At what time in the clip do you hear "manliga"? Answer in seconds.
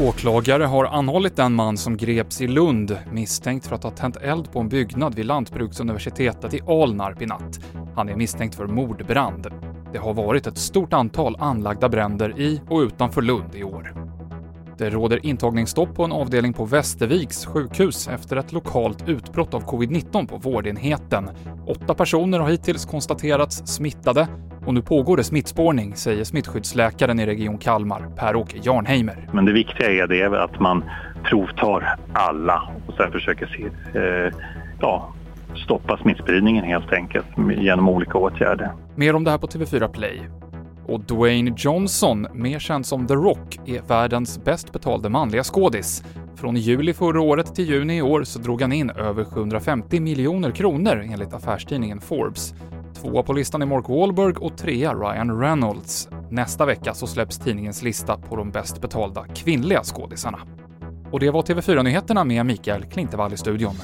45.08-45.44